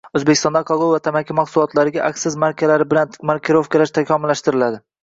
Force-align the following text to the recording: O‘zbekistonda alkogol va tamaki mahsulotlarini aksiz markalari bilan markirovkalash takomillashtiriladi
O‘zbekistonda 0.19 0.61
alkogol 0.63 0.89
va 0.93 0.99
tamaki 1.07 1.35
mahsulotlarini 1.41 2.03
aksiz 2.09 2.41
markalari 2.47 2.91
bilan 2.95 3.17
markirovkalash 3.33 3.99
takomillashtiriladi 4.03 4.87